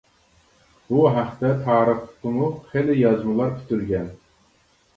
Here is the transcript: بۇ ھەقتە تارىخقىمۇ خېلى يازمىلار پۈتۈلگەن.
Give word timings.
بۇ 0.87 1.03
ھەقتە 1.17 1.51
تارىخقىمۇ 1.67 2.49
خېلى 2.73 2.99
يازمىلار 3.03 3.55
پۈتۈلگەن. 3.61 4.13